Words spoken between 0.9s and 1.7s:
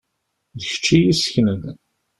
i y-isseknen.